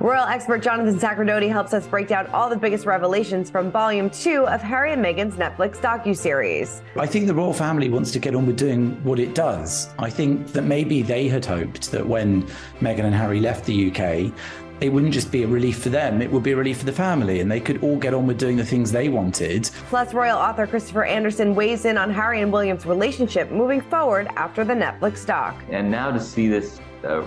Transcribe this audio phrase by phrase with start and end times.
[0.00, 4.46] Royal expert Jonathan Sacerdoti helps us break down all the biggest revelations from Volume 2
[4.46, 6.80] of Harry and Meghan's Netflix docu-series.
[6.96, 9.90] I think the royal family wants to get on with doing what it does.
[9.98, 12.44] I think that maybe they had hoped that when
[12.80, 14.32] Meghan and Harry left the UK,
[14.80, 16.92] it wouldn't just be a relief for them, it would be a relief for the
[16.92, 19.64] family, and they could all get on with doing the things they wanted.
[19.90, 24.64] Plus, royal author Christopher Anderson weighs in on Harry and William's relationship moving forward after
[24.64, 25.62] the Netflix doc.
[25.68, 27.22] And now to see this, uh,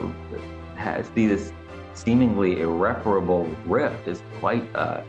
[1.13, 1.53] see this
[1.93, 5.01] seemingly irreparable rift is quite uh,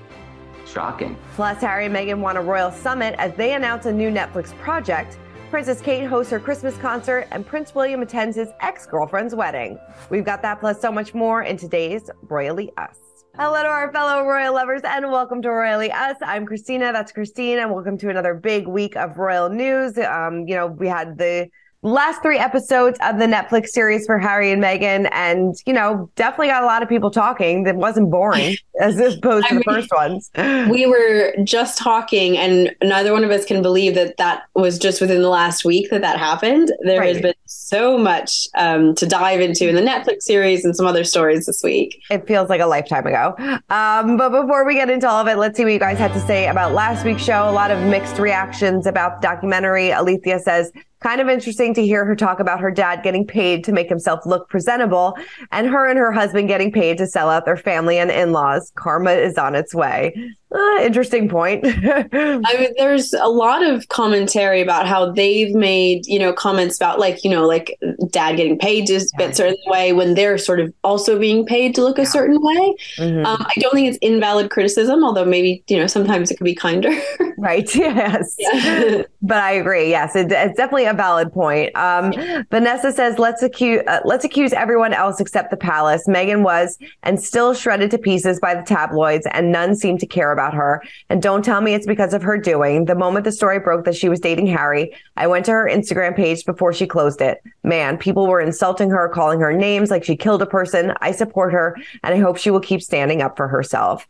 [0.66, 1.16] shocking.
[1.34, 5.18] Plus, Harry and Meghan want a royal summit as they announce a new Netflix project.
[5.50, 9.78] Princess Kate hosts her Christmas concert, and Prince William attends his ex girlfriend's wedding.
[10.10, 12.98] We've got that plus so much more in today's Royally Us.
[13.36, 16.16] Hello to our fellow royal lovers and welcome to Royally Us.
[16.22, 16.92] I'm Christina.
[16.92, 19.98] That's Christine, and welcome to another big week of royal news.
[19.98, 21.48] Um, you know, we had the
[21.84, 26.48] last three episodes of the Netflix series for Harry and Meghan, and you know, definitely
[26.48, 27.64] got a lot of people talking.
[27.64, 30.30] That wasn't boring as opposed to the mean, first ones.
[30.64, 35.00] We were just talking, and neither one of us can believe that that was just
[35.00, 36.72] within the last week that that happened.
[36.80, 37.12] There right.
[37.12, 41.04] has been so much um, to dive into in the Netflix series and some other
[41.04, 42.00] stories this week.
[42.10, 43.34] It feels like a lifetime ago.
[43.68, 46.12] Um, but before we get into all of it, let's see what you guys had
[46.14, 47.48] to say about last week's show.
[47.48, 49.92] A lot of mixed reactions about the documentary.
[49.92, 50.72] Alethea says
[51.04, 54.24] kind of interesting to hear her talk about her dad getting paid to make himself
[54.24, 55.14] look presentable
[55.52, 58.72] and her and her husband getting paid to sell out their family and in-laws.
[58.74, 60.14] Karma is on its way.
[60.54, 61.64] Uh, interesting point.
[61.66, 67.00] I mean, there's a lot of commentary about how they've made, you know, comments about
[67.00, 67.76] like, you know, like
[68.10, 71.74] dad getting paid to spit a certain way when they're sort of also being paid
[71.74, 72.74] to look a certain way.
[72.98, 73.26] Mm-hmm.
[73.26, 76.54] Um, I don't think it's invalid criticism, although maybe, you know, sometimes it could be
[76.54, 76.92] kinder.
[77.38, 77.68] right.
[77.84, 78.36] Yes.
[78.38, 79.02] Yeah.
[79.22, 79.90] but I agree.
[79.90, 81.74] Yes, it, it's definitely a valid point.
[81.76, 82.12] Um,
[82.50, 86.06] Vanessa says, let's accuse, uh, let's accuse everyone else except the palace.
[86.08, 90.32] Meghan was and still shredded to pieces by the tabloids and none seem to care
[90.32, 90.82] about about her.
[91.08, 92.84] And don't tell me it's because of her doing.
[92.84, 96.14] The moment the story broke that she was dating Harry, I went to her Instagram
[96.16, 97.42] page before she closed it.
[97.62, 100.92] Man, people were insulting her, calling her names like she killed a person.
[101.00, 104.06] I support her and I hope she will keep standing up for herself.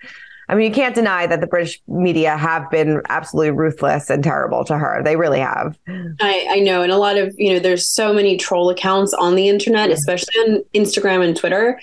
[0.47, 4.63] I mean, you can't deny that the British media have been absolutely ruthless and terrible
[4.67, 5.03] to her.
[5.03, 5.79] They really have.
[5.89, 6.83] I, I know.
[6.83, 10.35] And a lot of, you know, there's so many troll accounts on the internet, especially
[10.41, 11.81] on Instagram and Twitter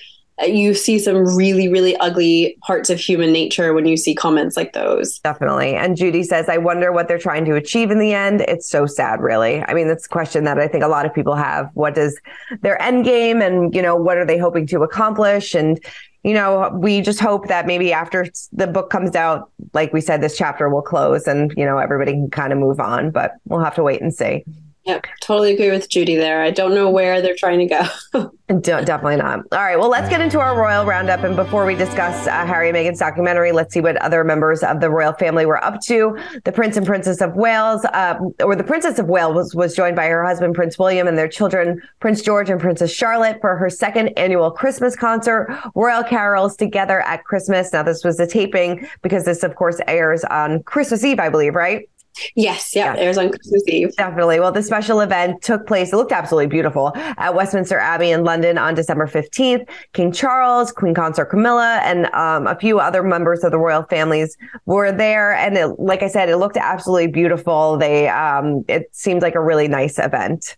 [0.47, 4.73] you see some really, really ugly parts of human nature when you see comments like
[4.73, 5.19] those.
[5.19, 5.75] Definitely.
[5.75, 8.41] And Judy says, I wonder what they're trying to achieve in the end.
[8.41, 9.63] It's so sad, really.
[9.63, 11.69] I mean, that's a question that I think a lot of people have.
[11.73, 12.19] What does
[12.61, 15.53] their end game and, you know, what are they hoping to accomplish?
[15.53, 15.79] And,
[16.23, 20.21] you know, we just hope that maybe after the book comes out, like we said,
[20.21, 23.63] this chapter will close and, you know, everybody can kind of move on, but we'll
[23.63, 24.43] have to wait and see.
[24.85, 26.41] Yep, totally agree with Judy there.
[26.41, 27.67] I don't know where they're trying to
[28.13, 28.31] go.
[28.61, 29.41] definitely not.
[29.51, 31.23] All right, well, let's get into our royal roundup.
[31.23, 34.81] And before we discuss uh, Harry and Meghan's documentary, let's see what other members of
[34.81, 36.17] the royal family were up to.
[36.45, 39.95] The Prince and Princess of Wales, uh, or the Princess of Wales, was, was joined
[39.95, 43.69] by her husband, Prince William, and their children, Prince George and Princess Charlotte, for her
[43.69, 47.71] second annual Christmas concert, Royal Carols Together at Christmas.
[47.71, 51.53] Now, this was a taping because this, of course, airs on Christmas Eve, I believe,
[51.53, 51.87] right?
[52.35, 53.95] Yes, yeah, yeah, it was on Christmas Eve.
[53.95, 54.39] Definitely.
[54.39, 58.57] Well, the special event took place, it looked absolutely beautiful at Westminster Abbey in London
[58.57, 59.67] on December 15th.
[59.93, 64.37] King Charles, Queen Consort Camilla, and um, a few other members of the royal families
[64.65, 65.33] were there.
[65.33, 67.77] And it, like I said, it looked absolutely beautiful.
[67.77, 70.57] They, um, it seemed like a really nice event.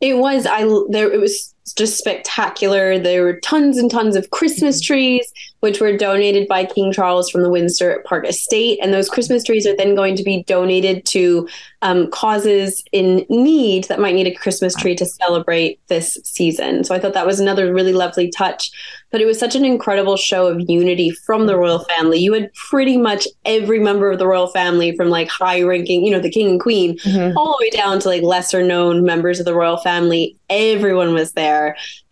[0.00, 2.98] It was, I, there, it was just spectacular.
[2.98, 4.86] There were tons and tons of Christmas Mm-hmm.
[4.92, 8.78] trees, which were donated by King Charles from the Windsor Park Estate.
[8.82, 11.48] And those Christmas trees are then going to be donated to
[11.82, 16.84] um, causes in need that might need a Christmas tree to celebrate this season.
[16.84, 18.70] So I thought that was another really lovely touch.
[19.10, 22.18] But it was such an incredible show of unity from the royal family.
[22.18, 26.10] You had pretty much every member of the royal family, from like high ranking, you
[26.10, 27.34] know, the king and queen, Mhm.
[27.36, 30.34] all the way down to like lesser known members of the royal family.
[30.48, 31.51] Everyone was there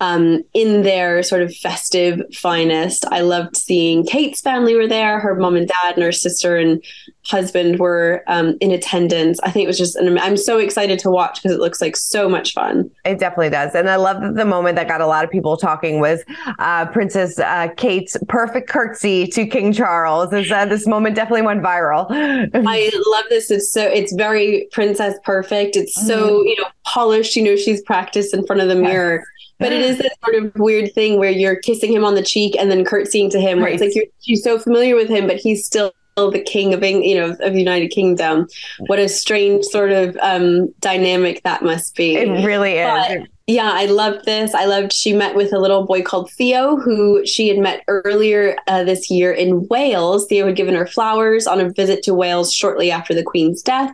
[0.01, 3.05] um, in their sort of festive finest.
[3.11, 5.21] I loved seeing Kate's family were there.
[5.21, 6.83] Her mom and dad and her sister and
[7.27, 9.39] husband were um, in attendance.
[9.43, 11.97] I think it was just, an, I'm so excited to watch because it looks like
[11.97, 12.91] so much fun.
[13.05, 13.75] It definitely does.
[13.75, 16.25] And I love that the moment that got a lot of people talking was
[16.59, 20.31] uh, Princess uh, Kate's perfect curtsy to King Charles.
[20.31, 22.07] This, uh, this moment definitely went viral.
[22.11, 23.51] I love this.
[23.51, 25.77] It's so it's very princess perfect.
[25.77, 27.37] It's so you know polished.
[27.37, 29.25] You know she's practiced in front of the mirror.
[29.61, 32.57] But it is that sort of weird thing where you're kissing him on the cheek
[32.59, 33.61] and then curtsying to him.
[33.61, 36.83] Where it's like you're, you're so familiar with him, but he's still the king of
[36.83, 38.47] England, you know of the United Kingdom.
[38.89, 42.17] What a strange sort of um, dynamic that must be.
[42.17, 42.87] it really is.
[43.21, 44.55] But- Yeah, I loved this.
[44.55, 48.57] I loved she met with a little boy called Theo, who she had met earlier
[48.69, 50.27] uh, this year in Wales.
[50.29, 53.93] Theo had given her flowers on a visit to Wales shortly after the Queen's death.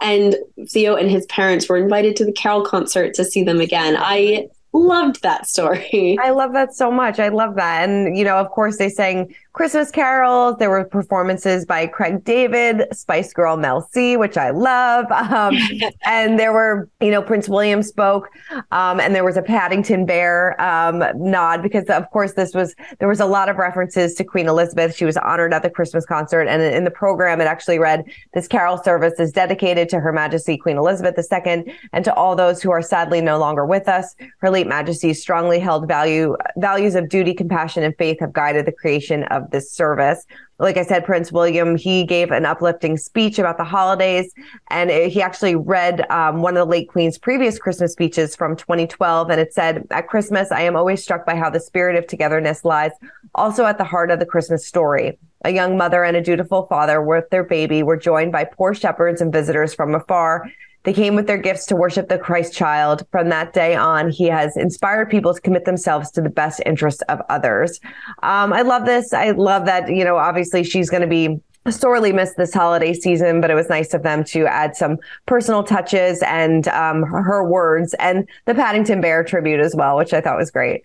[0.00, 0.34] And
[0.70, 3.96] Theo and his parents were invited to the Carol concert to see them again.
[3.98, 6.18] I loved that story.
[6.22, 7.18] I love that so much.
[7.18, 7.88] I love that.
[7.88, 10.56] And, you know, of course, they sang Christmas carols.
[10.58, 15.06] There were performances by Craig David, Spice Girl Mel C, which I love.
[15.36, 15.56] Um,
[16.06, 18.28] and there were, you know, Prince William spoke,
[18.70, 23.08] um, and there was a Paddington Bear um, nod because, of course, this was, there
[23.08, 24.94] was a lot of references to Queen Elizabeth.
[24.94, 26.42] She was honored at the Christmas concert.
[26.42, 28.04] And in the program, it actually read,
[28.34, 32.62] This carol service is dedicated to Her Majesty Queen Elizabeth II and to all those
[32.62, 34.14] who are sadly no longer with us.
[34.38, 38.72] Her late Majesty's strongly held value values of duty, compassion, and faith have guided the
[38.72, 40.24] creation of this service.
[40.58, 44.32] Like I said, Prince William, he gave an uplifting speech about the holidays,
[44.70, 48.56] and it- he actually read um, one of the late Queen's previous Christmas speeches from
[48.56, 52.06] 2012, and it said, "At Christmas, I am always struck by how the spirit of
[52.06, 52.92] togetherness lies
[53.34, 57.00] also at the heart of the Christmas story." A young mother and a dutiful father
[57.02, 60.44] with their baby were joined by poor shepherds and visitors from afar.
[60.86, 63.04] They came with their gifts to worship the Christ child.
[63.10, 67.02] From that day on, he has inspired people to commit themselves to the best interests
[67.08, 67.80] of others.
[68.22, 69.12] Um, I love this.
[69.12, 71.40] I love that, you know, obviously she's going to be
[71.72, 75.64] sorely missed this holiday season, but it was nice of them to add some personal
[75.64, 80.20] touches and um, her, her words and the Paddington Bear tribute as well, which I
[80.20, 80.82] thought was great.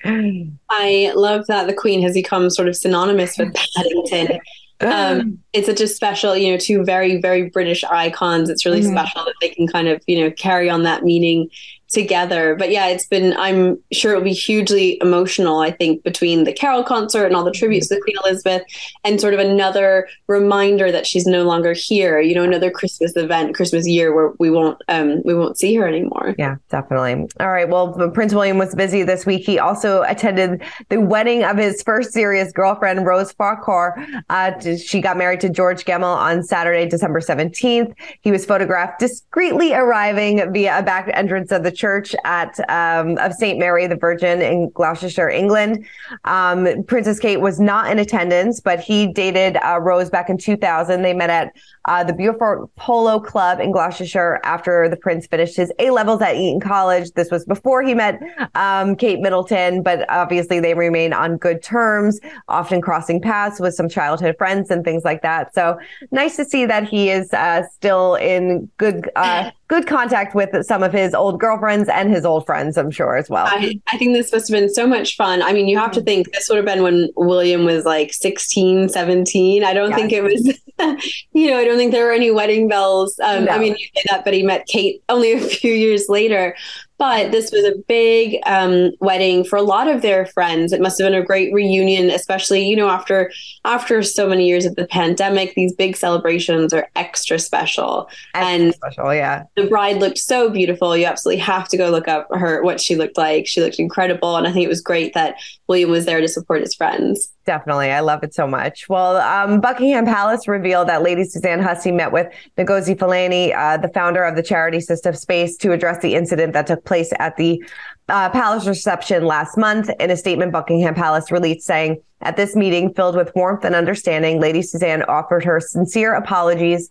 [0.72, 4.40] I love that the Queen has become sort of synonymous with Paddington.
[4.84, 8.50] Um, it's such a special, you know, two very, very British icons.
[8.50, 8.92] It's really Mhm.
[8.92, 11.50] special that they can kind of, you know, carry on that meaning
[11.92, 12.56] together.
[12.56, 16.84] But yeah, it's been, I'm sure it'll be hugely emotional, I think, between the Carol
[16.84, 18.64] concert and all the tributes to Queen Elizabeth
[19.04, 23.56] and sort of another reminder that she's no longer here, you know, another Christmas event,
[23.56, 26.34] Christmas year where we won't, um, we won't see her anymore.
[26.38, 27.28] Yeah, definitely.
[27.40, 27.68] All right.
[27.68, 29.46] Well, Prince William was busy this week.
[29.46, 34.06] He also attended the wedding of his first serious girlfriend, Rose Farquhar.
[34.30, 37.94] Uh, she got married to George Gemmell on Saturday, December 17th.
[38.22, 43.34] He was photographed discreetly arriving via a back entrance of the church at um, of
[43.34, 43.58] St.
[43.58, 45.86] Mary the Virgin in Gloucestershire, England.
[46.26, 51.02] Um, Princess Kate was not in attendance, but he dated uh, Rose back in 2000.
[51.02, 51.56] They met at
[51.86, 56.36] uh, the Beaufort Polo Club in Gloucestershire after the prince finished his A levels at
[56.36, 57.12] Eton College.
[57.14, 58.20] This was before he met
[58.56, 63.90] um, Kate Middleton, but obviously they remain on good terms, often crossing paths with some
[63.90, 65.54] childhood friends and things like that.
[65.56, 65.78] So
[66.12, 70.84] nice to see that he is uh, still in good uh, good contact with some
[70.84, 73.46] of his old girlfriends and his old friends, I'm sure as well.
[73.48, 75.42] I, I think this must have been so much fun.
[75.42, 78.90] I mean, you have to think this would have been when William was like 16,
[78.90, 79.64] 17.
[79.64, 79.98] I don't Yes.
[80.00, 80.60] think it was,
[81.34, 83.20] you know, don't think there were any wedding bells.
[83.24, 86.56] Um, I mean, you say that, but he met Kate only a few years later.
[86.98, 90.72] But this was a big um, wedding for a lot of their friends.
[90.72, 93.32] It must have been a great reunion, especially you know after
[93.66, 95.56] after so many years of the pandemic.
[95.56, 98.08] These big celebrations are extra special.
[98.36, 99.46] and- special, yeah.
[99.56, 100.96] the bride looked so beautiful.
[100.96, 103.48] You absolutely have to go look up her what she looked like.
[103.48, 105.38] She looked incredible, and I think it was great that
[105.72, 107.32] William was there to support his friends.
[107.46, 107.92] Definitely.
[107.92, 108.90] I love it so much.
[108.90, 113.88] Well, um, Buckingham Palace revealed that Lady Suzanne Hussey met with Ngozi Fulani, uh, the
[113.88, 117.64] founder of the charity System Space, to address the incident that took place at the
[118.10, 119.90] uh, palace reception last month.
[119.98, 124.40] In a statement, Buckingham Palace released saying, At this meeting, filled with warmth and understanding,
[124.40, 126.90] Lady Suzanne offered her sincere apologies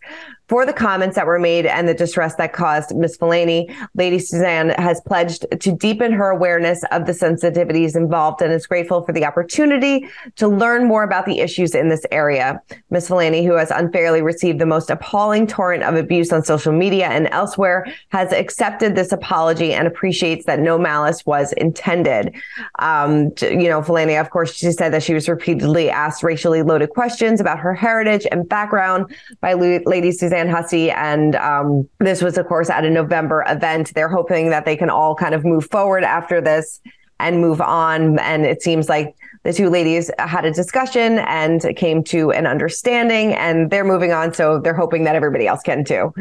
[0.51, 3.71] for the comments that were made and the distress that caused Miss Fulani.
[3.95, 9.05] Lady Suzanne has pledged to deepen her awareness of the sensitivities involved and is grateful
[9.05, 12.61] for the opportunity to learn more about the issues in this area.
[12.91, 17.07] Miss Fulani, who has unfairly received the most appalling torrent of abuse on social media
[17.07, 22.35] and elsewhere, has accepted this apology and appreciates that no malice was intended.
[22.81, 26.91] Um, you know, Fulani, of course, she said that she was repeatedly asked racially loaded
[26.91, 30.91] questions about her heritage and background by Lady Suzanne Hussey.
[30.91, 33.93] And um, this was, of course, at a November event.
[33.95, 36.81] They're hoping that they can all kind of move forward after this
[37.21, 38.19] and move on.
[38.19, 43.33] And it seems like the two ladies had a discussion and came to an understanding
[43.33, 44.35] and they're moving on.
[44.35, 46.13] So they're hoping that everybody else can too.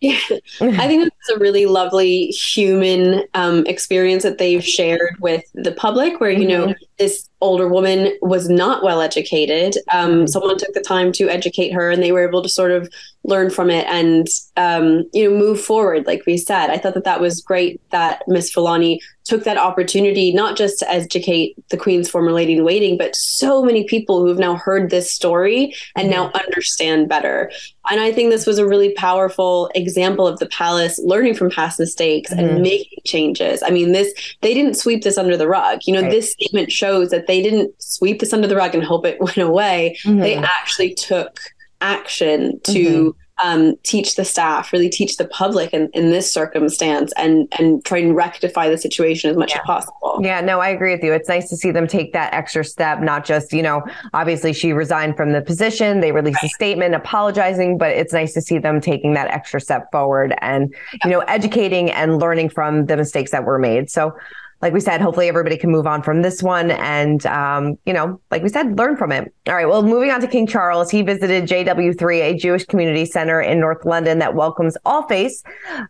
[0.00, 0.18] Yeah.
[0.60, 6.20] I think it's a really lovely human um, experience that they've shared with the public
[6.20, 6.84] where, you know, mm-hmm.
[6.98, 9.76] This older woman was not well educated.
[9.92, 10.26] Um, mm-hmm.
[10.26, 12.88] Someone took the time to educate her, and they were able to sort of
[13.24, 16.06] learn from it and um, you know move forward.
[16.06, 20.32] Like we said, I thought that that was great that Miss Fulani took that opportunity
[20.32, 24.28] not just to educate the Queen's former lady in waiting, but so many people who
[24.28, 26.36] have now heard this story and now mm-hmm.
[26.36, 27.50] understand better.
[27.90, 31.78] And I think this was a really powerful example of the palace learning from past
[31.78, 32.40] mistakes mm-hmm.
[32.40, 33.62] and making changes.
[33.62, 34.12] I mean, this
[34.42, 35.80] they didn't sweep this under the rug.
[35.86, 36.10] You know, right.
[36.10, 39.38] this statement shows that they didn't sweep this under the rug and hope it went
[39.38, 39.96] away.
[40.04, 40.20] Mm-hmm.
[40.20, 41.40] They actually took
[41.80, 47.12] action to mm-hmm um, teach the staff, really teach the public in, in this circumstance
[47.16, 49.58] and and try and rectify the situation as much yeah.
[49.58, 50.18] as possible.
[50.22, 51.12] Yeah, no, I agree with you.
[51.12, 54.72] It's nice to see them take that extra step, not just, you know, obviously she
[54.72, 56.50] resigned from the position, they released right.
[56.50, 60.74] a statement apologizing, but it's nice to see them taking that extra step forward and,
[60.92, 60.98] yeah.
[61.04, 63.90] you know, educating and learning from the mistakes that were made.
[63.90, 64.16] So
[64.62, 68.20] like we said, hopefully everybody can move on from this one and, um, you know,
[68.30, 69.32] like we said, learn from it.
[69.46, 69.68] All right.
[69.68, 73.84] Well, moving on to King Charles, he visited JW3, a Jewish community center in North
[73.84, 75.42] London that welcomes all faiths.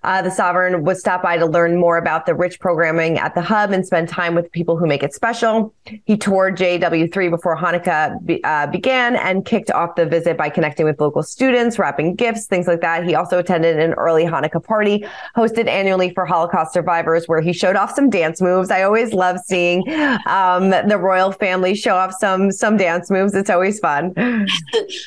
[0.02, 3.40] Uh, the sovereign was stopped by to learn more about the rich programming at the
[3.40, 5.72] hub and spend time with people who make it special.
[6.04, 10.86] He toured JW3 before Hanukkah be, uh, began and kicked off the visit by connecting
[10.86, 13.04] with local students, wrapping gifts, things like that.
[13.04, 15.04] He also attended an early Hanukkah party
[15.36, 18.78] hosted annually for Holocaust survivors where he showed off some dance moves moves.
[18.78, 19.80] I always love seeing
[20.26, 23.34] um, the royal family show off some some dance moves.
[23.34, 24.12] It's always fun.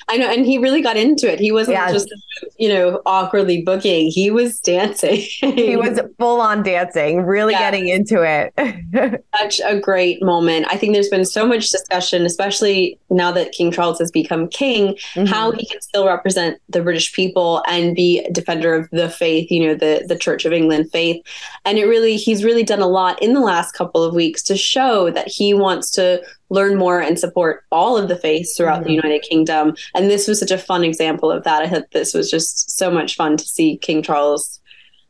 [0.08, 1.40] I know, and he really got into it.
[1.40, 1.92] He wasn't yes.
[1.92, 2.14] just
[2.58, 4.10] you know awkwardly booking.
[4.10, 5.20] He was dancing.
[5.20, 9.24] he was full on dancing, really getting into it.
[9.38, 10.68] Such a great moment.
[10.70, 14.96] I think there's been so much discussion, especially now that King Charles has become king,
[15.14, 15.26] mm-hmm.
[15.26, 19.52] how he can still represent the British people and be a defender of the faith.
[19.52, 21.24] You know, the the Church of England faith,
[21.66, 24.44] and it really he's really done a lot in the the last couple of weeks
[24.44, 28.80] to show that he wants to learn more and support all of the faiths throughout
[28.80, 28.88] mm-hmm.
[28.88, 29.76] the United Kingdom.
[29.96, 31.64] And this was such a fun example of that.
[31.64, 34.60] I thought this was just so much fun to see King Charles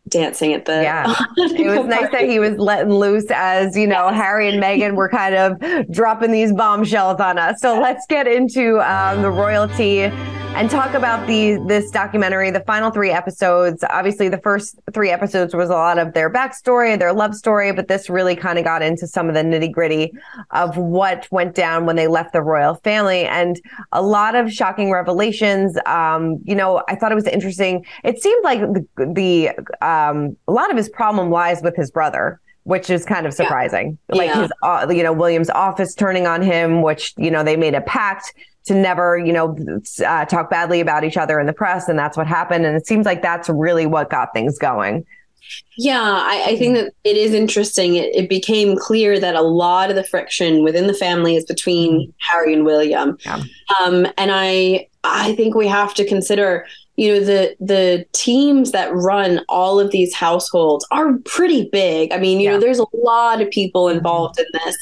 [0.10, 1.14] dancing at the yeah.
[1.38, 4.16] It was nice that he was letting loose as you know yes.
[4.16, 7.62] harry and meghan were kind of dropping these bombshells on us.
[7.62, 10.12] So let's get into um, the royalty
[10.56, 13.84] and talk about the this documentary the final three episodes.
[13.90, 17.88] Obviously the first three episodes was a lot of their backstory their love story but
[17.88, 20.12] this really kind of got into some of the nitty gritty
[20.52, 23.62] of what went down when they left the royal family and
[23.92, 25.78] a lot of shocking revelations.
[25.86, 27.86] Um, you know i thought it was interesting.
[28.04, 29.50] It seemed like the, the
[29.82, 32.40] uh, um, a lot of his problem lies with his brother
[32.70, 33.98] which is kind of surprising.
[34.10, 34.16] Yeah.
[34.16, 34.42] Like yeah.
[34.44, 37.82] his, uh, you know, William's office turning on him, which, you know, they made a
[37.82, 38.32] pact
[38.66, 39.58] to never, you know,
[40.06, 41.90] uh, talk badly about each other in the press.
[41.90, 42.68] And that's what happened.
[42.68, 45.04] And it seems like that's really what got things going.
[45.78, 47.96] Yeah, I, I think that it is interesting.
[47.96, 52.02] It, it, became clear that a lot of the friction within the family is between
[52.02, 52.12] mm-hmm.
[52.20, 53.18] Harry and William.
[53.26, 53.42] Yeah.
[53.82, 56.68] Um, and I, I think we have to consider
[57.00, 62.12] you know the the teams that run all of these households are pretty big.
[62.12, 62.52] I mean you yeah.
[62.52, 63.98] know there's a lot of people mm-hmm.
[63.98, 64.78] involved in this.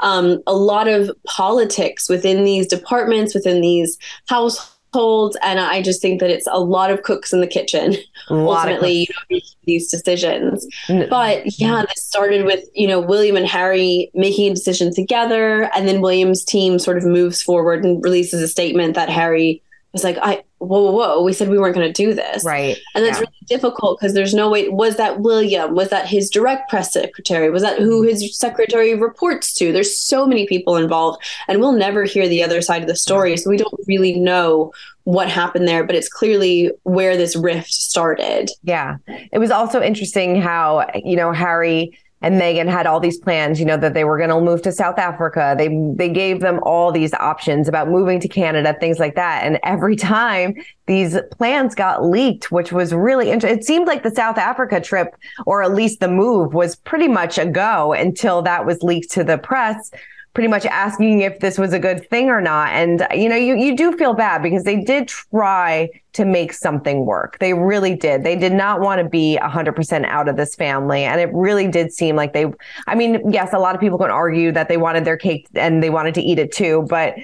[0.00, 3.98] Um, a lot of politics within these departments within these
[4.28, 7.94] households and i just think that it's a lot of cooks in the kitchen
[8.30, 10.66] ultimately you know, these decisions.
[10.88, 15.86] But yeah this started with you know william and harry making a decision together and
[15.86, 20.18] then william's team sort of moves forward and releases a statement that harry was like,
[20.22, 22.44] I whoa, whoa, whoa, we said we weren't going to do this.
[22.44, 22.76] Right.
[22.94, 23.20] And that's yeah.
[23.20, 24.68] really difficult because there's no way.
[24.68, 25.74] Was that William?
[25.74, 27.50] Was that his direct press secretary?
[27.50, 29.72] Was that who his secretary reports to?
[29.72, 33.36] There's so many people involved, and we'll never hear the other side of the story.
[33.36, 34.72] So we don't really know
[35.04, 38.50] what happened there, but it's clearly where this rift started.
[38.62, 38.96] Yeah.
[39.32, 43.64] It was also interesting how, you know, Harry and Meghan had all these plans, you
[43.64, 45.54] know, that they were going to move to South Africa.
[45.56, 49.44] They they gave them all these options about moving to Canada, things like that.
[49.44, 50.54] And every time
[50.86, 53.58] these plans got leaked, which was really interesting.
[53.58, 55.14] It seemed like the South Africa trip,
[55.46, 59.24] or at least the move, was pretty much a go until that was leaked to
[59.24, 59.90] the press
[60.32, 62.68] pretty much asking if this was a good thing or not.
[62.68, 67.04] And, you know, you, you do feel bad because they did try to make something
[67.04, 67.38] work.
[67.40, 68.22] They really did.
[68.22, 71.04] They did not want to be 100% out of this family.
[71.04, 72.46] And it really did seem like they,
[72.86, 75.82] I mean, yes, a lot of people can argue that they wanted their cake and
[75.82, 77.14] they wanted to eat it too, but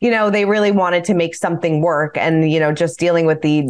[0.00, 2.16] you know, they really wanted to make something work.
[2.18, 3.66] And, you know, just dealing with the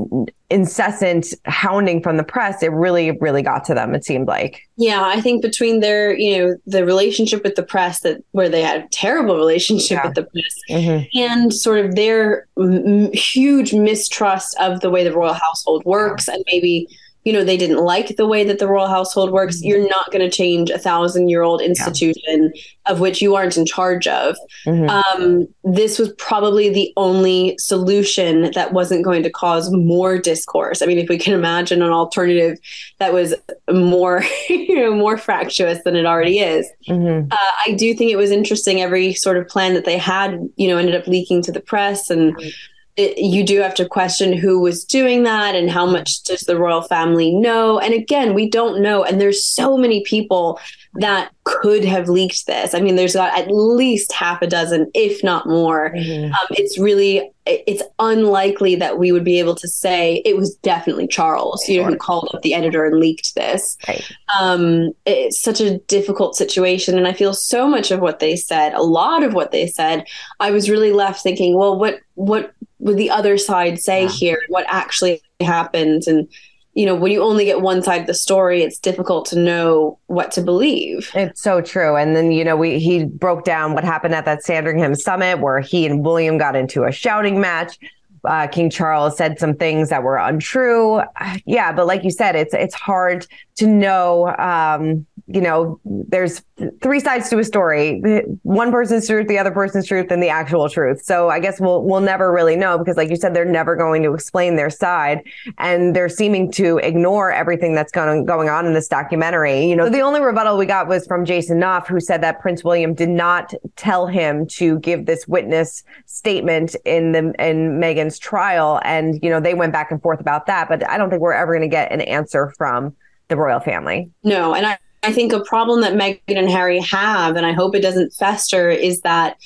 [0.50, 4.60] incessant hounding from the press, it really, really got to them, it seemed like.
[4.76, 8.62] Yeah, I think between their, you know, the relationship with the press that where they
[8.62, 10.06] had a terrible relationship yeah.
[10.06, 11.18] with the press mm-hmm.
[11.18, 16.42] and sort of their m- huge mistrust of the way the royal household works and
[16.46, 16.88] maybe
[17.24, 19.68] you know they didn't like the way that the royal household works mm-hmm.
[19.68, 22.62] you're not going to change a thousand year old institution yeah.
[22.86, 24.88] of which you aren't in charge of mm-hmm.
[24.88, 30.86] um, this was probably the only solution that wasn't going to cause more discourse i
[30.86, 32.58] mean if we can imagine an alternative
[32.98, 33.34] that was
[33.72, 37.28] more you know more fractious than it already is mm-hmm.
[37.30, 40.68] uh, i do think it was interesting every sort of plan that they had you
[40.68, 42.48] know ended up leaking to the press and mm-hmm
[42.96, 46.56] it, you do have to question who was doing that and how much does the
[46.56, 47.80] royal family know.
[47.80, 49.02] And again we don't know.
[49.02, 50.60] And there's so many people
[50.94, 52.72] that could have leaked this.
[52.72, 55.90] I mean there's got at least half a dozen if not more.
[55.90, 56.32] Mm-hmm.
[56.32, 61.06] um, it's really it's unlikely that we would be able to say it was definitely
[61.06, 63.76] charles you know who called up the editor and leaked this.
[63.88, 64.08] Right.
[64.38, 66.96] um, it's such a difficult situation.
[66.96, 70.06] And i feel so much of what they said a lot of what they said
[70.38, 72.54] i was really left thinking well what what
[72.84, 74.08] would the other side say yeah.
[74.10, 74.42] here?
[74.48, 76.04] What actually happened?
[76.06, 76.28] And
[76.74, 79.98] you know, when you only get one side of the story, it's difficult to know
[80.06, 81.10] what to believe.
[81.14, 81.96] It's so true.
[81.96, 85.60] And then, you know, we he broke down what happened at that Sandringham summit where
[85.60, 87.78] he and William got into a shouting match.
[88.24, 91.02] Uh, King Charles said some things that were untrue.
[91.46, 93.26] Yeah, but like you said, it's it's hard
[93.56, 94.34] to know.
[94.38, 96.42] Um, you know, there's
[96.82, 98.02] three sides to a story:
[98.42, 101.02] one person's truth, the other person's truth, and the actual truth.
[101.02, 104.02] So I guess we'll we'll never really know because, like you said, they're never going
[104.02, 105.22] to explain their side,
[105.56, 109.64] and they're seeming to ignore everything that's going going on in this documentary.
[109.66, 112.62] You know, the only rebuttal we got was from Jason Knauf, who said that Prince
[112.62, 118.78] William did not tell him to give this witness statement in the in Meghan's trial,
[118.84, 120.68] and you know they went back and forth about that.
[120.68, 122.94] But I don't think we're ever going to get an answer from
[123.28, 124.10] the royal family.
[124.22, 127.74] No, and I, I think a problem that Meghan and Harry have, and I hope
[127.74, 129.36] it doesn't fester, is that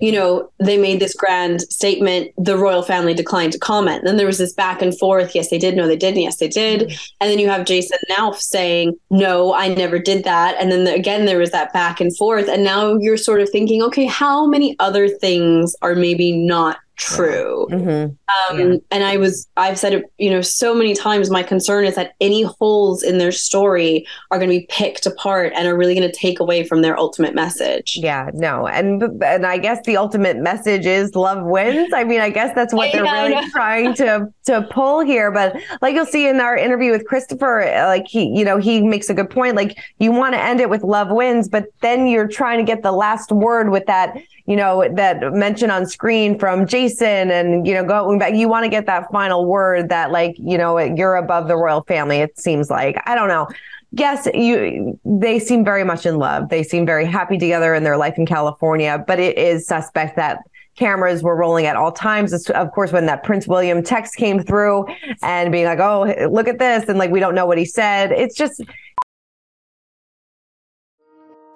[0.00, 2.30] you know, they made this grand statement.
[2.36, 3.98] The royal family declined to comment.
[3.98, 5.34] And then there was this back and forth.
[5.34, 5.76] Yes, they did.
[5.76, 6.22] No, they didn't.
[6.22, 6.82] Yes, they did.
[6.82, 6.96] Mm-hmm.
[7.20, 10.56] And then you have Jason Knauf saying, no, I never did that.
[10.60, 12.48] And then the, again, there was that back and forth.
[12.48, 17.66] And now you're sort of thinking, okay, how many other things are maybe not true.
[17.70, 18.52] Mm-hmm.
[18.52, 18.76] Um, yeah.
[18.90, 21.30] And I was, I've said it, you know, so many times.
[21.30, 25.52] My concern is that any holes in their story are going to be picked apart
[25.54, 27.96] and are really going to take away from their ultimate message.
[27.96, 31.92] Yeah, no, and and I guess the ultimate message is love wins.
[31.94, 35.30] I mean, I guess that's what they're yeah, really trying to to pull here.
[35.30, 39.08] But like you'll see in our interview with Christopher, like he, you know, he makes
[39.08, 39.54] a good point.
[39.54, 42.82] Like you want to end it with love wins, but then you're trying to get
[42.82, 44.16] the last word with that
[44.48, 46.87] you know, that mention on screen from Jason
[47.30, 50.56] and, you know, going back, you want to get that final word that like, you
[50.56, 52.18] know, you're above the royal family.
[52.18, 53.48] It seems like, I don't know.
[53.92, 56.50] Yes, you, they seem very much in love.
[56.50, 60.40] They seem very happy together in their life in California, but it is suspect that
[60.76, 62.50] cameras were rolling at all times.
[62.50, 64.86] Of course, when that Prince William text came through
[65.22, 66.88] and being like, oh, look at this.
[66.88, 68.12] And like, we don't know what he said.
[68.12, 68.62] It's just,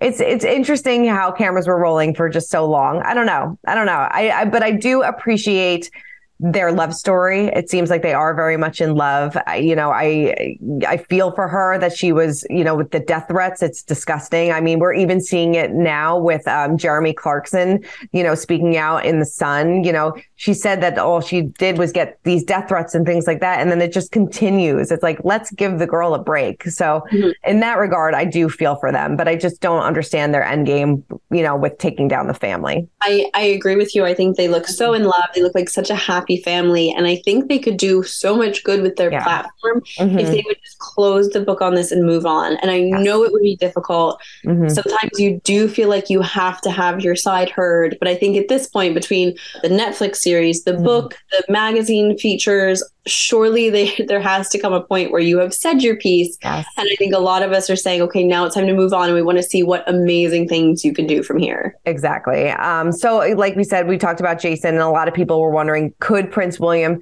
[0.00, 3.02] It's it's interesting how cameras were rolling for just so long.
[3.02, 3.58] I don't know.
[3.66, 3.92] I don't know.
[3.92, 5.90] I, I but I do appreciate
[6.38, 7.46] their love story.
[7.46, 9.36] It seems like they are very much in love.
[9.46, 13.00] I, you know, I I feel for her that she was, you know, with the
[13.00, 13.62] death threats.
[13.62, 14.52] It's disgusting.
[14.52, 19.06] I mean, we're even seeing it now with um, Jeremy Clarkson, you know, speaking out
[19.06, 19.84] in the Sun.
[19.84, 23.26] You know, she said that all she did was get these death threats and things
[23.26, 24.90] like that, and then it just continues.
[24.90, 26.64] It's like let's give the girl a break.
[26.64, 27.30] So, mm-hmm.
[27.48, 30.66] in that regard, I do feel for them, but I just don't understand their end
[30.66, 31.02] game.
[31.30, 32.86] You know, with taking down the family.
[33.00, 34.04] I I agree with you.
[34.04, 35.30] I think they look so in love.
[35.34, 36.92] They look like such a happy happy family.
[36.96, 39.22] And I think they could do so much good with their yeah.
[39.22, 40.18] platform mm-hmm.
[40.18, 42.56] if they would just close the book on this and move on.
[42.56, 42.98] And I yeah.
[42.98, 44.20] know it would be difficult.
[44.44, 44.68] Mm-hmm.
[44.68, 47.96] Sometimes you do feel like you have to have your side heard.
[48.00, 50.84] But I think at this point, between the Netflix series, the mm-hmm.
[50.84, 55.54] book, the magazine features, surely they, there has to come a point where you have
[55.54, 56.36] said your piece.
[56.42, 56.66] Yes.
[56.76, 58.92] And I think a lot of us are saying, okay, now it's time to move
[58.92, 59.06] on.
[59.06, 61.76] And we want to see what amazing things you can do from here.
[61.84, 62.50] Exactly.
[62.50, 65.50] Um, so, like we said, we talked about Jason, and a lot of people were
[65.50, 67.00] wondering could Prince William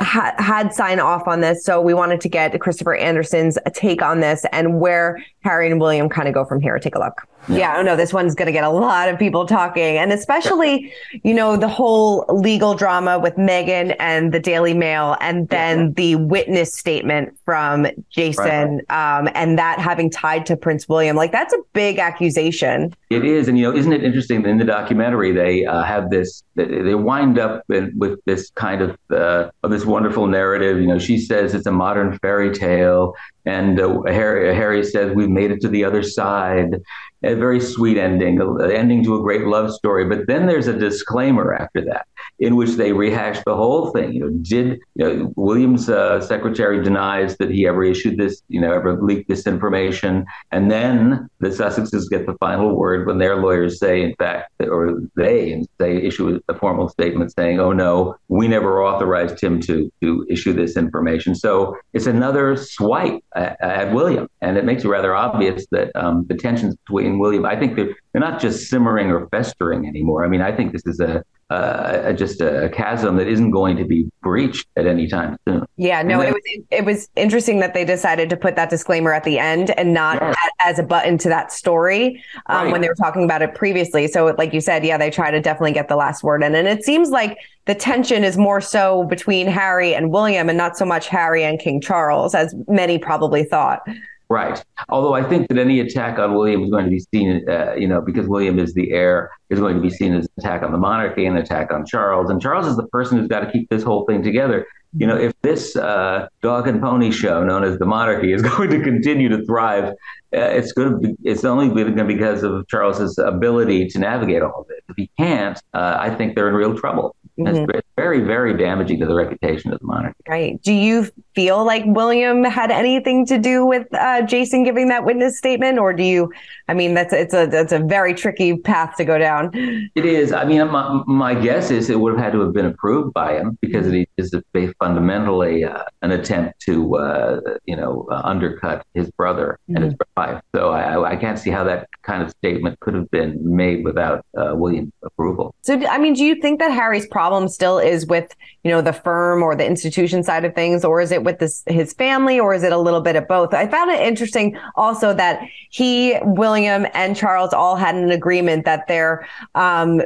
[0.00, 1.64] ha- had sign off on this.
[1.64, 6.08] So we wanted to get Christopher Anderson's take on this and where Harry and William
[6.08, 6.78] kind of go from here.
[6.78, 7.26] Take a look.
[7.48, 10.92] Yeah, I know this one's going to get a lot of people talking, and especially,
[11.24, 15.92] you know, the whole legal drama with Meghan and the Daily Mail, and then yeah.
[15.96, 19.18] the witness statement from Jason, right.
[19.18, 21.16] um, and that having tied to Prince William.
[21.16, 22.94] Like, that's a big accusation.
[23.08, 26.10] It is, and you know, isn't it interesting that in the documentary they uh, have
[26.10, 26.44] this?
[26.56, 30.78] They wind up in, with this kind of uh, of this wonderful narrative.
[30.78, 33.14] You know, she says it's a modern fairy tale,
[33.46, 36.76] and uh, Harry, Harry says we've made it to the other side
[37.22, 40.04] a very sweet ending, an ending to a great love story.
[40.06, 42.06] But then there's a disclaimer after that,
[42.38, 44.12] in which they rehash the whole thing.
[44.12, 48.60] You know, did you know, Williams' uh, secretary denies that he ever issued this, you
[48.60, 53.36] know, ever leaked this information, and then the Sussexes get the final word when their
[53.36, 58.48] lawyers say, in fact, or they say issue a formal statement saying, "Oh no, we
[58.48, 64.26] never authorized him to to issue this information." So it's another swipe at, at William,
[64.40, 67.44] and it makes it rather obvious that um, the tensions between William.
[67.44, 70.24] I think they're, they're not just simmering or festering anymore.
[70.24, 73.84] I mean, I think this is a, uh, just a chasm that isn't going to
[73.84, 75.66] be breached at any time soon.
[75.76, 79.12] Yeah, no, then, it was it was interesting that they decided to put that disclaimer
[79.12, 80.36] at the end and not yes.
[80.60, 82.72] as a button to that story um, right.
[82.72, 84.06] when they were talking about it previously.
[84.06, 86.68] So, like you said, yeah, they try to definitely get the last word in, and
[86.68, 90.84] it seems like the tension is more so between Harry and William, and not so
[90.84, 93.80] much Harry and King Charles, as many probably thought.
[94.30, 94.64] Right.
[94.88, 97.88] Although I think that any attack on William is going to be seen, uh, you
[97.88, 100.70] know, because William is the heir, is going to be seen as an attack on
[100.70, 102.30] the monarchy and an attack on Charles.
[102.30, 104.68] And Charles is the person who's got to keep this whole thing together.
[104.96, 108.70] You know, if this uh, dog and pony show known as the monarchy is going
[108.70, 109.94] to continue to thrive, uh,
[110.32, 114.42] it's going to be, it's only going to be because of Charles's ability to navigate
[114.42, 114.84] all of it.
[114.88, 117.16] If he can't, uh, I think they're in real trouble.
[117.36, 117.68] Mm-hmm.
[117.70, 120.22] It's very, very damaging to the reputation of the monarchy.
[120.26, 120.60] Right.
[120.62, 125.36] Do you feel like William had anything to do with uh, Jason giving that witness
[125.36, 126.32] statement, or do you?
[126.68, 129.50] I mean, that's it's a that's a very tricky path to go down.
[129.94, 130.32] It is.
[130.32, 133.34] I mean, my, my guess is it would have had to have been approved by
[133.34, 134.34] him because it is
[134.78, 139.76] fundamentally uh, an attempt to uh, you know uh, undercut his brother mm-hmm.
[139.76, 140.32] and his mm-hmm.
[140.32, 140.42] wife.
[140.54, 144.24] So I, I can't see how that kind of statement could have been made without
[144.36, 145.54] uh, William's approval.
[145.62, 148.92] So I mean, do you think that Harry's problem still is with you know the
[148.92, 152.54] firm or the institution side of things, or is it with this his family, or
[152.54, 153.52] is it a little bit of both?
[153.52, 158.86] I found it interesting also that he, William, and Charles all had an agreement that
[158.86, 160.02] their um,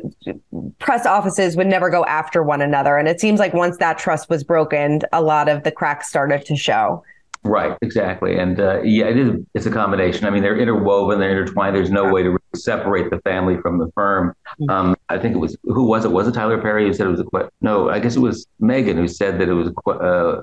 [0.78, 4.28] press offices would never go after one another, and it seems like once that trust
[4.28, 7.02] was broken, a lot of the cracks started to show.
[7.46, 9.36] Right, exactly, and uh, yeah, it is.
[9.52, 10.24] It's a combination.
[10.24, 11.76] I mean, they're interwoven, they're intertwined.
[11.76, 14.34] There's no way to really separate the family from the firm.
[14.60, 14.70] Mm-hmm.
[14.70, 16.10] Um, I think it was who was it?
[16.10, 17.90] Was it Tyler Perry who said it was a no?
[17.90, 20.40] I guess it was Meghan who said that it was a uh,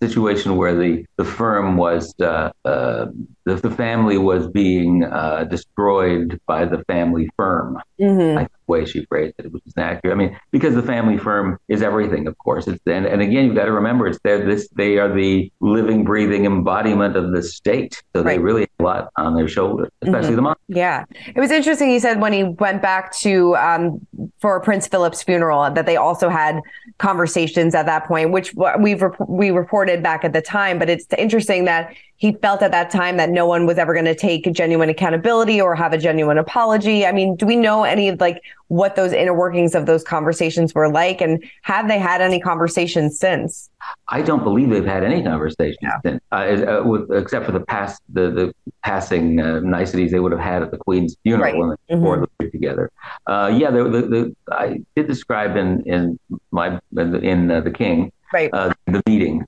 [0.00, 3.06] situation where the the firm was uh, uh,
[3.44, 7.78] the, the family was being uh, destroyed by the family firm.
[8.00, 8.38] Mm-hmm.
[8.38, 10.14] I, the way she phrased it, which is accurate.
[10.14, 12.66] I mean, because the family firm is everything, of course.
[12.66, 16.04] It's and, and again, you've got to remember, it's they're this they are the living,
[16.04, 18.02] breathing embodiment of the state.
[18.14, 18.32] So right.
[18.32, 20.36] they really have a lot on their shoulders, especially mm-hmm.
[20.36, 20.56] the mom.
[20.68, 21.90] Yeah, it was interesting.
[21.90, 24.04] He said when he went back to um,
[24.40, 26.60] for Prince Philip's funeral that they also had
[26.98, 30.78] conversations at that point, which we've we reported back at the time.
[30.78, 34.04] But it's interesting that he felt at that time that no one was ever going
[34.04, 37.04] to take genuine accountability or have a genuine apology.
[37.04, 40.74] I mean, do we know any of like what those inner workings of those conversations
[40.74, 43.68] were like, and have they had any conversations since?
[44.08, 48.00] I don't believe they've had any conversations since, uh, uh, with, except for the past
[48.08, 51.56] the the passing uh, niceties they would have had at the Queen's funeral right.
[51.56, 52.04] when they mm-hmm.
[52.04, 52.90] were together.
[53.26, 56.18] Uh, yeah, the, the, the, I did describe in in
[56.50, 58.50] my in, in uh, the King right.
[58.52, 59.44] Uh, the meeting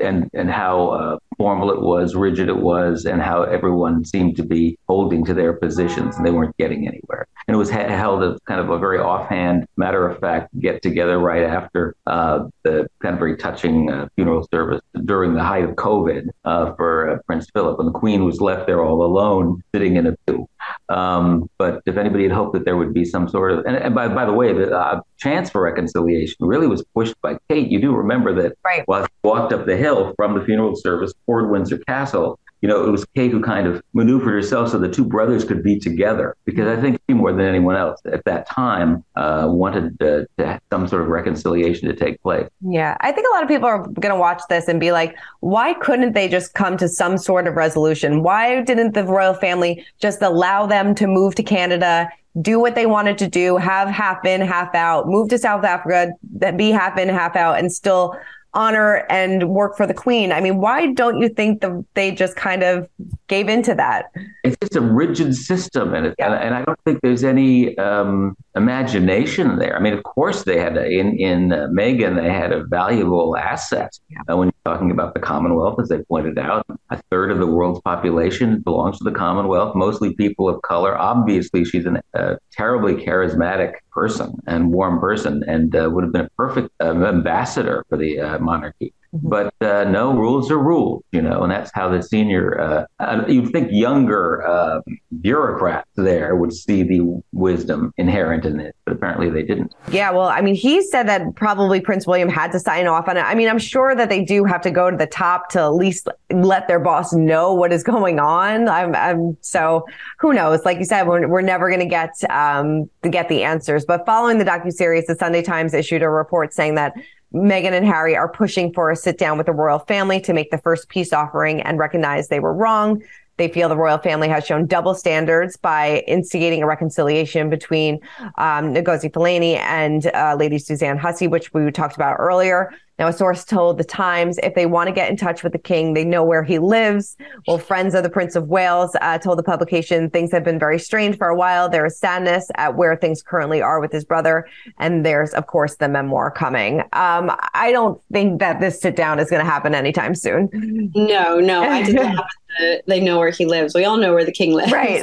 [0.00, 4.78] and and how formal it was, rigid it was, and how everyone seemed to be
[4.86, 7.26] holding to their positions and they weren't getting anywhere.
[7.48, 10.82] And it was ha- held as kind of a very offhand, matter of fact get
[10.82, 15.64] together right after uh, the kind of very touching uh, funeral service during the height
[15.64, 17.78] of COVID uh, for uh, Prince Philip.
[17.78, 20.46] And the Queen was left there all alone, sitting in a pew.
[20.90, 23.94] Um, but if anybody had hoped that there would be some sort of, and, and
[23.94, 27.70] by, by the way, the uh, chance for reconciliation really was pushed by Kate.
[27.70, 28.82] You do remember that right.
[28.86, 32.84] while she walked up the hill from the funeral service toward Windsor Castle, you know,
[32.84, 36.36] it was Kate who kind of maneuvered herself so the two brothers could be together.
[36.44, 40.60] Because I think she, more than anyone else at that time, uh, wanted to have
[40.70, 42.48] some sort of reconciliation to take place.
[42.60, 45.16] Yeah, I think a lot of people are going to watch this and be like,
[45.40, 48.22] why couldn't they just come to some sort of resolution?
[48.22, 52.10] Why didn't the royal family just allow them to move to Canada?
[52.40, 56.12] do what they wanted to do, have half in, half out, move to South Africa,
[56.56, 58.16] be half in, half out, and still
[58.54, 60.32] honor and work for the queen.
[60.32, 62.88] I mean, why don't you think the, they just kind of
[63.28, 64.06] gave into that?
[64.44, 66.32] It's just a rigid system, and, it, yeah.
[66.32, 69.76] and, and, I don't think there's any um, imagination there.
[69.76, 73.36] I mean, of course, they had a, in in uh, Meghan, they had a valuable
[73.36, 73.98] asset.
[74.08, 74.18] Yeah.
[74.28, 77.80] Uh, when talking about the Commonwealth, as they pointed out, a third of the world's
[77.80, 80.96] population belongs to the Commonwealth, mostly people of color.
[80.96, 86.26] Obviously, she's a uh, terribly charismatic person and warm person, and uh, would have been
[86.26, 88.92] a perfect um, ambassador for the uh, monarchy.
[89.14, 89.28] Mm-hmm.
[89.28, 93.24] But uh, no, rules are rules, you know, and that's how the senior, uh, uh,
[93.26, 94.80] you'd think younger uh,
[95.20, 99.74] bureaucrats there would see the wisdom inherent in it, but apparently they didn't.
[99.90, 103.16] Yeah, well, I mean, he said that probably Prince William had to sign off on
[103.16, 103.22] it.
[103.22, 105.74] I mean, I'm sure that they do have to go to the top to at
[105.74, 108.68] least let their boss know what is going on.
[108.68, 109.86] I'm, I'm so
[110.18, 110.64] who knows?
[110.64, 113.84] Like you said, we're, we're never going to get um, to get the answers.
[113.84, 116.94] But following the docu series, the Sunday Times issued a report saying that
[117.34, 120.50] Meghan and Harry are pushing for a sit down with the royal family to make
[120.50, 123.02] the first peace offering and recognize they were wrong.
[123.36, 127.98] They feel the royal family has shown double standards by instigating a reconciliation between
[128.36, 132.70] um, Ngozi Fulani and uh, Lady Suzanne Hussey, which we talked about earlier.
[133.00, 135.58] Now, a source told the Times if they want to get in touch with the
[135.58, 137.16] king, they know where he lives.
[137.48, 140.78] Well, friends of the Prince of Wales uh, told the publication things have been very
[140.78, 141.70] strange for a while.
[141.70, 144.46] There is sadness at where things currently are with his brother.
[144.78, 146.80] And there's, of course, the memoir coming.
[146.92, 150.50] Um, I don't think that this sit down is going to happen anytime soon.
[150.94, 152.20] No, no, I didn't
[152.86, 153.74] they know where he lives.
[153.74, 154.72] We all know where the king lives.
[154.72, 155.02] Right.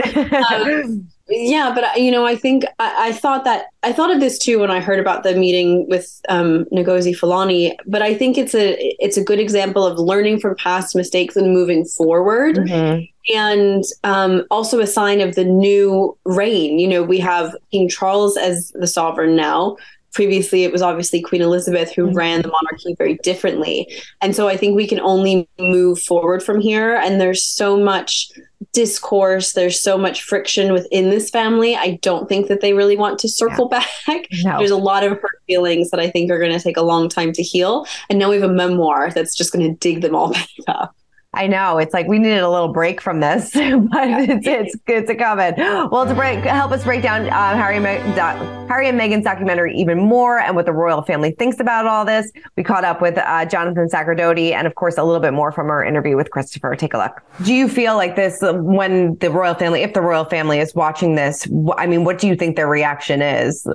[0.52, 4.40] um, yeah, but you know, I think I, I, thought that I thought of this
[4.40, 7.78] too when I heard about the meeting with um, Ngozi Fulani.
[7.86, 11.54] But I think it's a it's a good example of learning from past mistakes and
[11.54, 13.04] moving forward, mm-hmm.
[13.36, 16.80] and um, also a sign of the new reign.
[16.80, 19.76] You know, we have King Charles as the sovereign now.
[20.14, 22.16] Previously, it was obviously Queen Elizabeth who mm-hmm.
[22.16, 23.86] ran the monarchy very differently,
[24.22, 26.96] and so I think we can only move forward from here.
[26.96, 28.32] And there's so much
[28.78, 29.54] discourse.
[29.54, 31.76] There's so much friction within this family.
[31.76, 33.84] I don't think that they really want to circle yeah.
[34.06, 34.28] back.
[34.44, 34.60] No.
[34.60, 37.10] there's a lot of hurt feelings that i think are going to take a long
[37.10, 37.88] time to heal.
[38.08, 40.96] And now we have a memoir that's just going to dig them all back up
[41.38, 45.06] I know it's like we needed a little break from this, but it's it's good
[45.06, 45.54] to coming.
[45.56, 50.40] Well, to break, help us break down uh, Harry, Harry and Meghan's documentary even more,
[50.40, 52.32] and what the royal family thinks about all this.
[52.56, 55.70] We caught up with uh, Jonathan Sacerdoti, and of course, a little bit more from
[55.70, 56.76] our interview with Christopher.
[56.76, 57.22] Take a look.
[57.44, 61.14] Do you feel like this when the royal family, if the royal family is watching
[61.14, 61.48] this?
[61.78, 63.68] I mean, what do you think their reaction is?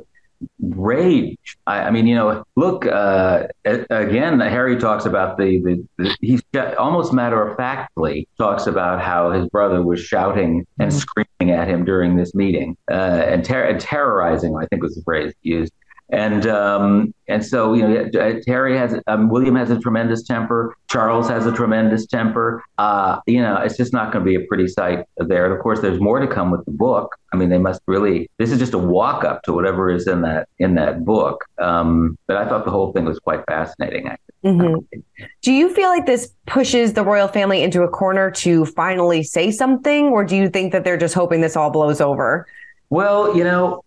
[0.61, 1.57] Rage.
[1.67, 4.41] I, I, mean, you know, look uh, again.
[4.41, 6.43] Harry talks about the, the, the he's
[6.79, 10.99] almost matter of factly talks about how his brother was shouting and mm-hmm.
[10.99, 14.57] screaming at him during this meeting uh, and, ter- and terrorizing.
[14.57, 15.73] I think was the phrase used.
[16.13, 20.77] And um, and so you know, Terry has um, William has a tremendous temper.
[20.91, 22.63] Charles has a tremendous temper.
[22.77, 25.47] Uh, you know, it's just not going to be a pretty sight there.
[25.47, 27.17] And of course, there's more to come with the book.
[27.33, 28.29] I mean, they must really.
[28.37, 31.47] This is just a walk up to whatever is in that in that book.
[31.59, 34.09] Um, but I thought the whole thing was quite fascinating.
[34.09, 34.33] Actually.
[34.45, 34.99] Mm-hmm.
[35.41, 39.51] Do you feel like this pushes the royal family into a corner to finally say
[39.51, 42.47] something, or do you think that they're just hoping this all blows over?
[42.93, 43.83] Well, you know,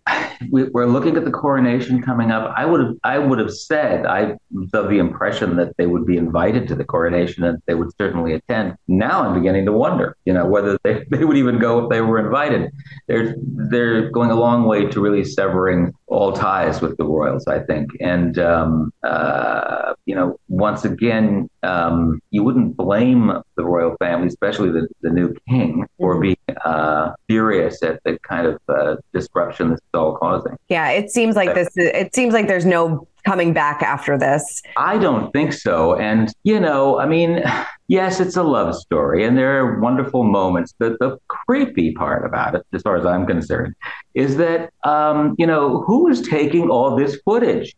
[0.50, 2.52] we, are looking at the coronation coming up.
[2.58, 6.08] I would have, I would have said, I was of the impression that they would
[6.08, 8.74] be invited to the coronation and they would certainly attend.
[8.88, 12.02] Now I'm beginning to wonder, you know, whether they, they would even go if they
[12.02, 12.72] were invited.
[13.08, 13.36] They're
[13.70, 17.89] they're going a long way to really severing all ties with the royals, I think.
[18.00, 24.72] And um, uh, you know, once again, um, you wouldn't blame the royal family, especially
[24.72, 26.22] the, the new king, for mm-hmm.
[26.22, 30.56] being uh, furious at the kind of uh, disruption this is all causing.
[30.70, 31.70] Yeah, it seems like this.
[31.76, 34.62] It seems like there's no coming back after this.
[34.78, 35.96] I don't think so.
[35.96, 37.44] And you know, I mean.
[37.88, 40.74] Yes, it's a love story, and there are wonderful moments.
[40.80, 43.76] But the creepy part about it, as far as I'm concerned,
[44.16, 47.76] is that um, you know who is taking all this footage?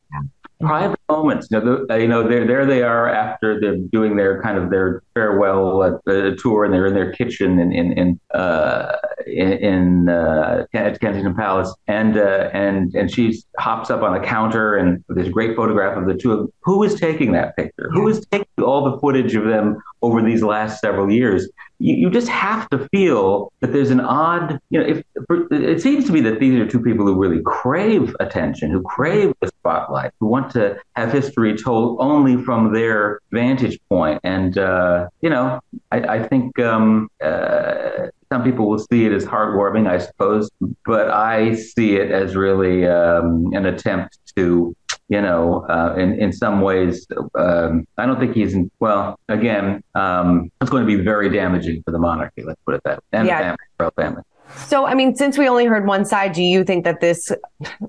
[0.60, 1.48] Private moments.
[1.52, 4.70] You know, the, you know, there there they are after they're doing their kind of
[4.70, 10.66] their farewell uh, tour, and they're in their kitchen in in in, uh, in, uh,
[10.74, 15.28] at Kensington Palace, and uh, and and she hops up on a counter, and there's
[15.28, 16.54] a great photograph of the two of them.
[16.62, 17.90] Who is taking that picture?
[17.94, 21.50] Who is taking all the footage of them over these last several years?
[21.80, 25.04] You, you just have to feel that there's an odd, you know, if
[25.52, 29.34] it seems to me that these are two people who really crave attention, who crave
[29.42, 34.20] the spotlight, who want to have history told only from their vantage point.
[34.24, 35.60] And, uh, you know,
[35.92, 40.50] I, I think um, uh, some people will see it as heartwarming, I suppose,
[40.86, 44.76] but I see it as really um, an attempt to
[45.10, 49.18] you know, uh, in in some ways, um, I don't think he's in, well.
[49.30, 52.44] Again, um, it's going to be very damaging for the monarchy.
[52.44, 53.56] Let's put it that way, and yeah.
[53.56, 54.24] the family, family.
[54.56, 57.32] So, I mean, since we only heard one side, do you think that this,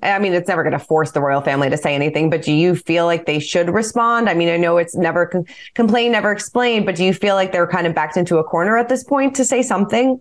[0.02, 2.52] I mean, it's never going to force the royal family to say anything, but do
[2.52, 4.28] you feel like they should respond?
[4.28, 7.52] I mean, I know it's never con- complain, never explain, but do you feel like
[7.52, 10.20] they're kind of backed into a corner at this point to say something?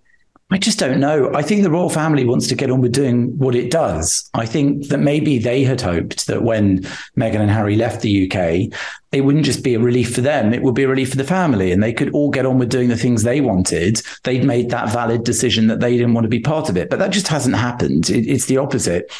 [0.49, 1.33] I just don't know.
[1.33, 4.29] I think the royal family wants to get on with doing what it does.
[4.33, 6.83] I think that maybe they had hoped that when
[7.17, 8.71] Meghan and Harry left the UK,
[9.11, 11.23] it wouldn't just be a relief for them, it would be a relief for the
[11.23, 11.71] family.
[11.71, 14.01] And they could all get on with doing the things they wanted.
[14.23, 16.89] They'd made that valid decision that they didn't want to be part of it.
[16.89, 18.09] But that just hasn't happened.
[18.09, 19.11] It, it's the opposite.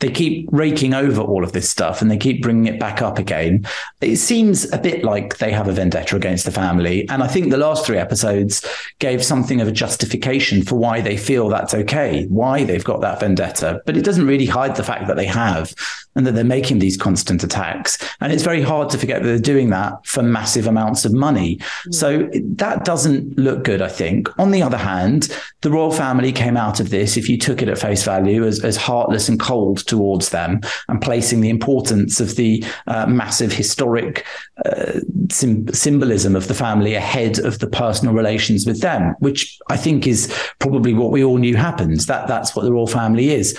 [0.00, 3.18] They keep raking over all of this stuff and they keep bringing it back up
[3.18, 3.66] again.
[4.00, 7.08] It seems a bit like they have a vendetta against the family.
[7.08, 8.66] And I think the last three episodes
[8.98, 13.20] gave something of a justification for why they feel that's okay, why they've got that
[13.20, 13.82] vendetta.
[13.84, 15.74] But it doesn't really hide the fact that they have
[16.16, 17.98] and that they're making these constant attacks.
[18.20, 21.56] And it's very hard to forget that they're doing that for massive amounts of money.
[21.56, 21.94] Mm.
[21.94, 24.28] So that doesn't look good, I think.
[24.38, 27.68] On the other hand, the royal family came out of this, if you took it
[27.68, 32.36] at face value, as, as heartless and cold towards them and placing the importance of
[32.36, 34.24] the uh, massive historic
[34.64, 35.00] uh,
[35.32, 40.06] sim- symbolism of the family ahead of the personal relations with them, which I think
[40.06, 42.06] is probably what we all knew happens.
[42.06, 43.58] That that's what the royal family is.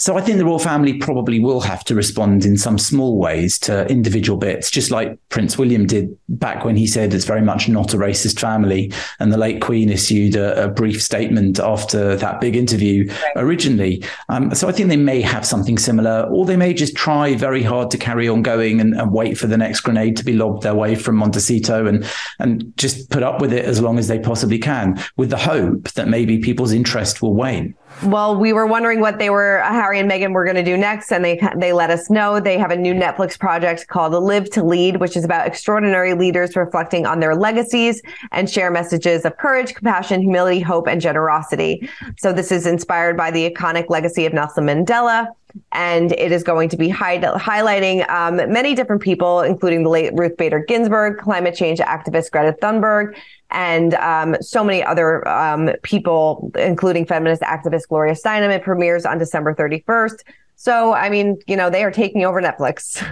[0.00, 3.58] So I think the royal family probably will have to respond in some small ways
[3.60, 7.68] to individual bits, just like Prince William did back when he said it's very much
[7.68, 8.90] not a racist family.
[9.18, 14.02] And the late Queen issued a, a brief statement after that big interview originally.
[14.30, 17.62] Um, so I think they may have something similar, or they may just try very
[17.62, 20.62] hard to carry on going and, and wait for the next grenade to be lobbed
[20.62, 24.18] their way from Montecito and and just put up with it as long as they
[24.18, 27.74] possibly can, with the hope that maybe people's interest will wane.
[28.04, 31.12] Well, we were wondering what they were, Harry and Meghan were going to do next,
[31.12, 34.64] and they they let us know they have a new Netflix project called Live to
[34.64, 38.00] Lead, which is about extraordinary leaders reflecting on their legacies
[38.32, 41.88] and share messages of courage, compassion, humility, hope, and generosity.
[42.16, 45.28] So this is inspired by the iconic legacy of Nelson Mandela.
[45.72, 50.12] And it is going to be high, highlighting um, many different people, including the late
[50.14, 53.16] Ruth Bader Ginsburg, climate change activist Greta Thunberg,
[53.50, 58.50] and um, so many other um, people, including feminist activist Gloria Steinem.
[58.50, 60.18] It premieres on December 31st.
[60.60, 63.02] So, I mean, you know, they are taking over Netflix.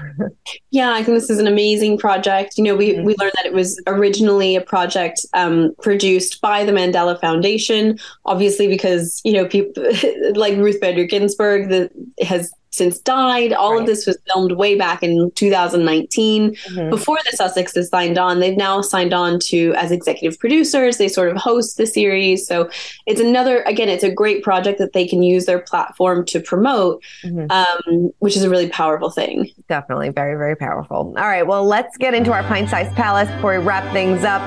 [0.70, 2.58] yeah, I think this is an amazing project.
[2.58, 6.72] You know, we, we learned that it was originally a project um, produced by the
[6.72, 9.82] Mandela Foundation, obviously, because, you know, people
[10.34, 13.52] like Ruth Bader Ginsburg that has since died.
[13.52, 13.80] All right.
[13.80, 16.54] of this was filmed way back in 2019.
[16.54, 16.90] Mm-hmm.
[16.90, 20.98] Before the Sussexes signed on, they've now signed on to as executive producers.
[20.98, 22.46] They sort of host the series.
[22.46, 22.70] So
[23.06, 27.02] it's another, again, it's a great project that they can use their platform to promote,
[27.22, 27.50] mm-hmm.
[27.50, 29.50] um, which is a really powerful thing.
[29.68, 31.14] Definitely very, very powerful.
[31.18, 31.46] All right.
[31.46, 34.40] Well, let's get into our pint sized palace before we wrap things up.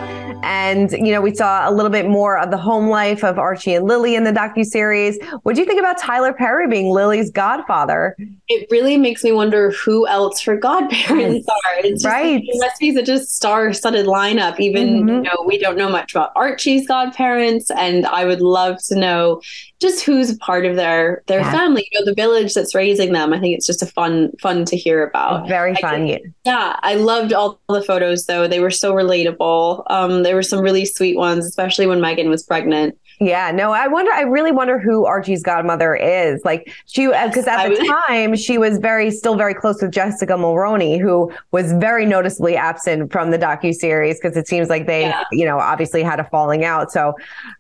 [0.44, 3.76] And, you know, we saw a little bit more of the home life of Archie
[3.76, 5.20] and Lili in the docu series.
[5.44, 8.16] What do you think about Tyler Perry being Lili's godfather?
[8.48, 11.80] It really makes me wonder who else her godparents are.
[11.84, 12.42] It's just, right.
[12.44, 14.60] It must be such a star-studded lineup.
[14.60, 15.10] Even, mm-hmm.
[15.10, 17.70] you know, we don't know much about Archie's godparents.
[17.70, 19.42] And I would love to know
[19.82, 21.52] just who's part of their their Yeah.
[21.52, 23.34] family, you know, the village that's raising them.
[23.34, 25.48] I think it's just a fun fun to hear about.
[25.48, 26.06] Very fun.
[26.08, 28.48] think- Yeah, I loved all the photos though.
[28.48, 29.84] They were so relatable.
[29.90, 32.96] Um, there were some really sweet ones, especially when Meghan was pregnant.
[33.24, 34.12] Yeah, no, I wonder.
[34.12, 36.44] I really wonder who Archie's godmother is.
[36.44, 40.34] Like she, because I at the time she was very, still very close with Jessica
[40.34, 45.02] Mulroney, who was very noticeably absent from the docu series because it seems like they,
[45.02, 45.24] Yeah.
[45.32, 46.92] you know, obviously had a falling out.
[46.92, 47.14] So,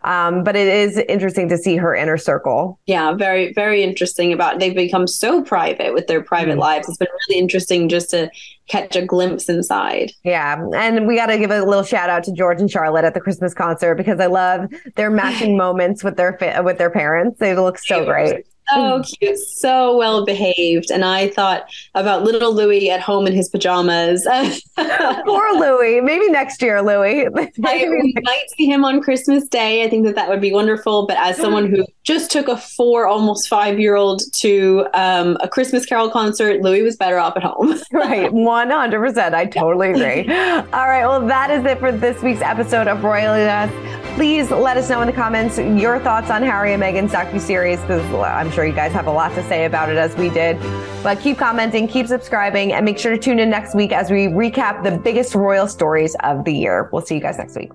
[0.03, 2.79] um, but it is interesting to see her inner circle.
[2.87, 4.33] Yeah, very very interesting.
[4.33, 6.61] About they've become so private with their private Mm.
[6.61, 6.89] lives.
[6.89, 8.31] It's been really interesting just to
[8.67, 10.11] catch a glimpse inside.
[10.23, 13.13] Yeah, and we got to give a little shout out to George and Charlotte at
[13.13, 17.39] the Christmas concert because I love their matching moments with their fa- with their parents.
[17.39, 18.45] They look so great.
[18.73, 20.91] So cute, so well behaved.
[20.91, 24.25] And I thought about little Louis at home in his pajamas.
[24.77, 25.99] Poor Louis.
[26.01, 27.27] Maybe next year, Louis.
[27.65, 29.83] I, we might see him on Christmas Day.
[29.83, 31.05] I think that that would be wonderful.
[31.05, 35.47] But as someone who just took a four, almost five year old to um, a
[35.47, 37.79] Christmas Carol concert, Louis was better off at home.
[37.91, 38.31] right.
[38.31, 40.33] 100% i totally agree.
[40.73, 41.05] All right.
[41.05, 43.71] Well that is it for this week's episode of royally Us.
[44.15, 48.03] please let us know in the comments your thoughts on harry and meghan's docu-series because
[48.13, 50.57] i'm sure you guys have a lot to say about it as we did.
[51.03, 54.27] But keep commenting keep subscribing and make sure to tune in next week as we
[54.27, 56.89] recap the biggest royal stories of the year.
[56.91, 57.71] We'll see you guys next week